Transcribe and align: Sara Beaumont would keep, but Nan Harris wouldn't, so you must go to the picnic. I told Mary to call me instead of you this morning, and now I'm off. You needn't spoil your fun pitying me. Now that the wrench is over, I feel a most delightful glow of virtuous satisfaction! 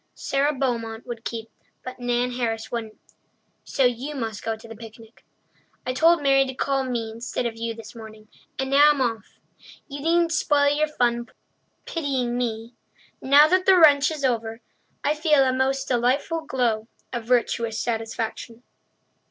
Sara 0.15 0.51
Beaumont 0.51 1.05
would 1.05 1.23
keep, 1.23 1.51
but 1.83 1.99
Nan 1.99 2.31
Harris 2.31 2.71
wouldn't, 2.71 2.97
so 3.63 3.85
you 3.85 4.15
must 4.15 4.41
go 4.41 4.55
to 4.55 4.67
the 4.67 4.75
picnic. 4.75 5.23
I 5.85 5.93
told 5.93 6.23
Mary 6.23 6.43
to 6.47 6.55
call 6.55 6.83
me 6.85 7.11
instead 7.11 7.45
of 7.45 7.55
you 7.55 7.75
this 7.75 7.93
morning, 7.93 8.27
and 8.57 8.71
now 8.71 8.89
I'm 8.89 8.99
off. 8.99 9.37
You 9.87 10.01
needn't 10.01 10.31
spoil 10.31 10.75
your 10.75 10.87
fun 10.87 11.29
pitying 11.85 12.35
me. 12.35 12.73
Now 13.21 13.47
that 13.49 13.67
the 13.67 13.77
wrench 13.77 14.09
is 14.09 14.25
over, 14.25 14.59
I 15.03 15.13
feel 15.13 15.43
a 15.43 15.53
most 15.53 15.87
delightful 15.87 16.47
glow 16.47 16.87
of 17.13 17.25
virtuous 17.25 17.77
satisfaction! 17.77 18.63